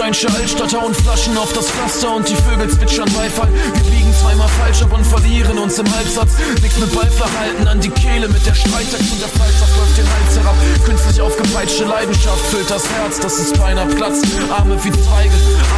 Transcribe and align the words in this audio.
Steinsche 0.00 0.28
Altstadter 0.34 0.86
und 0.86 0.96
Flaschen 0.96 1.36
auf 1.36 1.52
das 1.52 1.70
Pflaster 1.70 2.16
und 2.16 2.26
die 2.26 2.34
Vögel 2.34 2.70
zwitschern 2.70 3.12
Beifall. 3.12 3.48
Wir 3.52 3.90
biegen 3.90 4.14
zweimal 4.18 4.48
falsch 4.48 4.82
ab 4.82 4.92
und 4.92 5.04
verlieren 5.04 5.58
uns 5.58 5.78
im 5.78 5.94
Halbsatz. 5.94 6.30
Nix 6.62 6.78
mit 6.78 6.94
Ball 6.94 7.10
verhalten 7.10 7.68
an 7.68 7.80
die 7.80 7.90
Kehle 7.90 8.28
mit 8.28 8.46
der 8.46 8.54
Streitaxt 8.54 9.12
und 9.12 9.20
der 9.20 9.28
Fleischsaft 9.28 9.76
läuft 9.76 9.98
den 9.98 10.06
Hals 10.08 10.38
herab. 10.38 10.54
Künstlich 10.86 11.20
aufgepeitschte 11.20 11.84
Leidenschaft 11.84 12.40
füllt 12.46 12.70
das 12.70 12.88
Herz, 12.88 13.20
das 13.20 13.38
ist 13.38 13.58
beinahe 13.58 13.86
Platz. 13.88 14.22
Arme 14.50 14.82
wie 14.82 14.90
Zweige, 14.90 15.34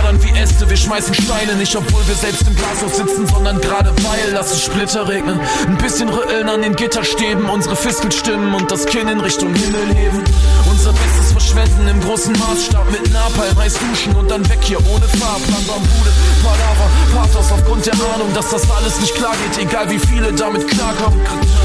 Adern 0.00 0.22
wie 0.22 0.38
Äste, 0.38 0.68
wir 0.70 0.76
schmeißen 0.76 1.14
Steine 1.14 1.54
nicht, 1.56 1.76
obwohl 1.76 2.06
wir 2.08 2.14
selbst 2.14 2.48
im 2.48 2.56
Glashaus 2.56 2.96
sitzen, 2.96 3.26
sondern 3.26 3.60
gerade 3.60 3.92
weil 4.02 4.32
lassen 4.32 4.58
Splitter 4.58 5.06
regnen. 5.06 5.38
Ein 5.66 5.76
bisschen 5.78 6.08
rütteln 6.08 6.48
an 6.48 6.62
den 6.62 6.74
Gitterstäben, 6.74 7.50
unsere 7.50 7.76
Fistel 7.76 8.10
stimmen 8.12 8.54
und 8.54 8.70
das 8.70 8.86
Kinn 8.86 9.08
in 9.08 9.20
Richtung 9.20 9.54
Himmel 9.54 9.94
heben. 9.94 10.24
Verschwenden 11.56 11.88
im 11.88 12.00
großen 12.02 12.34
Maßstab 12.34 12.90
mit 12.92 13.10
Napalm, 13.14 13.56
heiß 13.56 13.78
duschen 13.78 14.14
und 14.14 14.30
dann 14.30 14.46
weg 14.50 14.58
hier 14.60 14.78
ohne 14.78 15.08
Fahrplan, 15.08 15.64
Bambude, 15.66 16.12
Palaver, 16.42 16.90
aufgrund 17.76 17.86
der 17.86 18.14
Ahnung, 18.14 18.32
dass 18.34 18.50
das 18.50 18.70
alles 18.70 19.00
nicht 19.00 19.14
klar 19.14 19.34
geht, 19.44 19.66
egal 19.66 19.90
wie 19.90 19.98
viele 19.98 20.32
damit 20.32 20.66
klarkommen. 20.68 21.20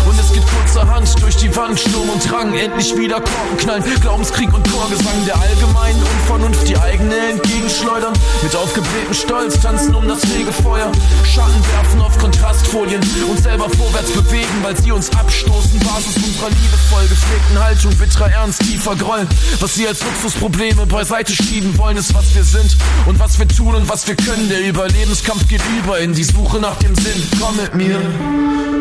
Und 0.07 0.19
es 0.19 0.33
geht 0.33 0.43
kurzerhand 0.47 1.21
durch 1.21 1.37
die 1.37 1.55
Wand, 1.55 1.79
Sturm 1.79 2.09
und 2.09 2.29
Drang, 2.29 2.53
endlich 2.53 2.95
wieder 2.97 3.15
Korken 3.15 3.57
knallen, 3.57 3.83
Glaubenskrieg 4.01 4.53
und 4.53 4.69
Chorgesang 4.71 5.25
der 5.25 5.39
allgemeinen 5.39 6.01
Unvernunft, 6.01 6.67
die 6.67 6.77
eigene 6.77 7.15
entgegenschleudern, 7.31 8.13
mit 8.41 8.55
aufgeblähtem 8.55 9.13
Stolz 9.13 9.59
tanzen 9.59 9.95
um 9.95 10.07
das 10.07 10.21
Fegefeuer, 10.25 10.91
Schatten 11.23 11.65
werfen 11.73 12.01
auf 12.01 12.17
Kontrastfolien, 12.17 13.01
uns 13.29 13.43
selber 13.43 13.69
vorwärts 13.69 14.11
bewegen, 14.11 14.63
weil 14.63 14.75
sie 14.77 14.91
uns 14.91 15.09
abstoßen, 15.11 15.79
Basis 15.79 16.15
unserer 16.15 16.49
liebevoll 16.49 17.07
gepflegten 17.07 17.59
Haltung, 17.63 17.95
bitterer 17.97 18.31
Ernst, 18.31 18.61
tiefer 18.61 18.95
Groll, 18.95 19.27
was 19.59 19.75
sie 19.75 19.87
als 19.87 20.03
Luxusprobleme 20.03 20.85
beiseite 20.85 21.33
schieben 21.33 21.77
wollen, 21.77 21.97
ist 21.97 22.13
was 22.13 22.33
wir 22.35 22.43
sind 22.43 22.75
und 23.05 23.19
was 23.19 23.39
wir 23.39 23.47
tun 23.47 23.75
und 23.75 23.89
was 23.89 24.07
wir 24.07 24.15
können, 24.15 24.49
der 24.49 24.67
Überlebenskampf 24.67 25.47
geht 25.47 25.61
über 25.79 26.00
in 26.01 26.13
die 26.13 26.23
Suche 26.23 26.59
nach 26.59 26.77
dem 26.77 26.95
Sinn, 26.95 27.21
komm 27.39 27.55
mit 27.57 27.75
mir, 27.75 28.01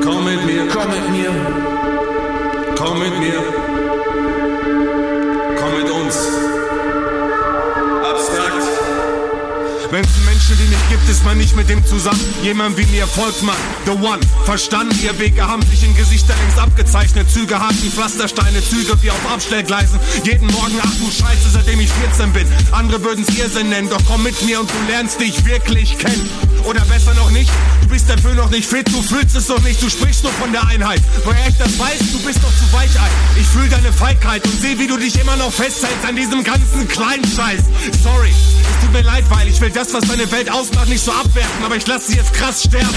Komm 0.03 0.25
mit 0.25 0.45
mir, 0.47 0.67
komm 0.69 0.89
mit 0.91 1.11
mir, 1.11 1.31
komm 2.77 2.99
mit 2.99 3.19
mir. 3.19 3.43
Komm 3.43 4.40
gibt, 11.01 11.11
ist 11.11 11.25
man 11.25 11.39
nicht 11.39 11.57
mit 11.57 11.69
dem 11.69 11.85
zusammen. 11.85 12.21
Jemand 12.43 12.77
wie 12.77 12.87
mir 12.87 13.07
folgt 13.07 13.43
man. 13.43 13.57
The 13.85 13.93
One. 13.93 14.21
Verstanden, 14.45 14.99
ihr 15.03 15.19
Wege 15.19 15.47
haben 15.47 15.63
sich 15.63 15.85
in 15.85 15.95
Gesichter 15.95 16.35
längst 16.37 16.59
abgezeichnet. 16.59 17.31
Züge 17.31 17.59
die 17.83 17.91
Pflastersteine, 17.91 18.63
Züge 18.63 19.01
wie 19.03 19.11
auf 19.11 19.33
Abstellgleisen. 19.33 19.99
Jeden 20.25 20.47
Morgen, 20.49 20.79
ach 20.83 20.95
du 20.99 21.11
Scheiße, 21.11 21.51
seitdem 21.53 21.81
ich 21.81 21.91
14 21.91 22.33
bin. 22.33 22.47
Andere 22.73 23.03
würden's 23.03 23.29
Irrsinn 23.37 23.69
nennen, 23.69 23.89
doch 23.89 24.01
komm 24.07 24.23
mit 24.23 24.41
mir 24.43 24.61
und 24.61 24.71
du 24.71 24.93
lernst 24.93 25.21
dich 25.21 25.45
wirklich 25.45 25.99
kennen. 25.99 26.29
Oder 26.65 26.81
besser 26.83 27.15
noch 27.15 27.31
nicht, 27.31 27.51
du 27.83 27.89
bist 27.89 28.09
dafür 28.09 28.35
noch 28.35 28.51
nicht 28.51 28.69
fit, 28.69 28.87
du 28.89 29.03
fühlst 29.03 29.35
es 29.37 29.49
noch 29.49 29.63
nicht, 29.63 29.83
du 29.83 29.89
sprichst 29.89 30.23
nur 30.23 30.33
von 30.33 30.53
der 30.53 30.67
Einheit. 30.67 31.01
Woher 31.25 31.49
ich 31.49 31.57
das 31.57 31.79
weiß, 31.79 31.99
du 32.13 32.19
bist 32.21 32.39
doch 32.43 32.53
zu 32.53 32.73
weichei. 32.73 33.09
Ich 33.39 33.47
fühl 33.47 33.69
deine 33.69 33.93
Feigheit 33.93 34.45
und 34.45 34.61
seh, 34.61 34.79
wie 34.79 34.87
du 34.87 34.97
dich 34.97 35.19
immer 35.19 35.37
noch 35.37 35.53
festhältst 35.53 36.05
an 36.07 36.17
diesem 36.17 36.45
ganzen 36.45 36.87
kleinen 36.89 37.25
Scheiß. 37.25 37.63
Sorry, 38.03 38.31
es 38.31 38.85
tut 38.85 38.93
mir 38.93 39.03
leid, 39.03 39.25
weil 39.31 39.49
ich 39.49 39.61
will 39.61 39.71
das, 39.71 39.95
was 39.95 40.07
deine 40.07 40.31
Welt 40.31 40.51
ausmacht, 40.51 40.89
nicht 40.91 41.05
so 41.05 41.13
abwerten, 41.13 41.65
aber 41.65 41.77
ich 41.77 41.87
lass 41.87 42.09
sie 42.09 42.17
jetzt 42.17 42.35
krass 42.35 42.65
sterben. 42.65 42.89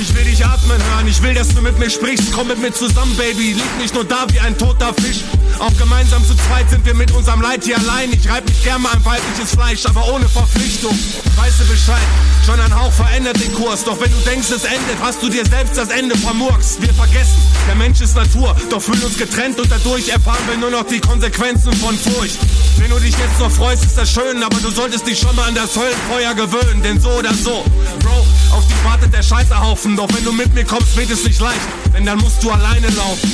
Ich 0.00 0.14
will 0.14 0.24
dich 0.24 0.44
atmen 0.44 0.80
hören, 0.90 1.08
ich 1.08 1.22
will, 1.22 1.32
dass 1.32 1.48
du 1.48 1.62
mit 1.62 1.78
mir 1.78 1.88
sprichst. 1.88 2.30
Komm 2.32 2.48
mit 2.48 2.60
mir 2.60 2.72
zusammen, 2.72 3.16
Baby, 3.16 3.54
lieg 3.54 3.78
nicht 3.80 3.94
nur 3.94 4.04
da 4.04 4.26
wie 4.30 4.38
ein 4.38 4.56
toter 4.56 4.92
Fisch. 4.94 5.24
Auch 5.58 5.74
gemeinsam 5.78 6.24
zu 6.24 6.34
zweit 6.36 6.68
sind 6.68 6.84
wir 6.84 6.94
mit 6.94 7.10
unserem 7.10 7.40
Leid 7.40 7.64
hier 7.64 7.78
allein. 7.78 8.12
Ich 8.12 8.28
reib 8.30 8.46
mich 8.46 8.62
gern 8.62 8.82
mal 8.82 8.92
ein 8.92 9.04
weibliches 9.04 9.50
Fleisch, 9.50 9.86
aber 9.86 10.06
ohne 10.12 10.28
Verpflichtung. 10.28 10.96
Weißt 11.36 11.60
du 11.60 11.64
Bescheid? 11.64 12.06
Schon 12.44 12.60
ein 12.60 12.78
Hauch 12.78 12.92
verändert 12.92 13.40
den 13.40 13.52
Kurs. 13.54 13.82
Doch 13.84 13.98
wenn 14.00 14.10
du 14.10 14.18
denkst, 14.30 14.50
es 14.50 14.64
endet, 14.64 14.98
hast 15.00 15.22
du 15.22 15.28
dir 15.28 15.44
selbst 15.46 15.76
das 15.76 15.88
Ende 15.88 16.16
vermurkst. 16.16 16.82
Wir 16.82 16.94
vergessen, 16.94 17.40
der 17.66 17.74
Mensch 17.76 18.00
ist 18.00 18.14
Natur, 18.14 18.54
doch 18.70 18.80
fühlen 18.80 19.02
uns 19.02 19.16
getrennt 19.16 19.58
und 19.58 19.70
dadurch 19.70 20.08
erfahren 20.08 20.44
wir 20.48 20.58
nur 20.58 20.70
noch 20.70 20.86
die 20.86 21.00
Konsequenzen 21.00 21.72
von 21.72 21.98
Furcht. 21.98 22.38
Wenn 22.76 22.90
du 22.90 22.98
dich 23.00 23.16
jetzt 23.18 23.40
noch 23.40 23.50
freust, 23.50 23.84
ist 23.84 23.98
das 23.98 24.10
schön, 24.10 24.42
aber 24.42 24.56
du 24.58 24.70
solltest 24.70 25.06
dich 25.06 25.18
schon 25.18 25.34
mal 25.34 25.48
an 25.48 25.54
das 25.54 25.76
Höllenfeuer 25.76 26.34
gewöhnen, 26.34 26.82
denn 26.82 27.00
so 27.00 27.10
oder 27.10 27.34
so, 27.42 27.64
Bro, 28.00 28.26
auf 28.56 28.66
dich 28.66 28.84
wartet 28.84 29.12
der 29.12 29.22
Scheißerhaufen. 29.22 29.96
Doch 29.96 30.08
wenn 30.14 30.24
du 30.24 30.32
mit 30.32 30.52
mir 30.54 30.64
kommst, 30.64 30.96
wird 30.96 31.10
es 31.10 31.24
nicht 31.24 31.40
leicht. 31.40 31.60
Denn 31.94 32.04
dann 32.04 32.18
musst 32.18 32.42
du 32.42 32.50
alleine 32.50 32.88
laufen. 32.88 33.30